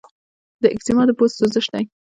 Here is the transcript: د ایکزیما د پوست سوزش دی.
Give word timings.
د 0.61 0.63
ایکزیما 0.73 1.03
د 1.07 1.11
پوست 1.17 1.35
سوزش 1.39 1.65
دی. 1.73 1.83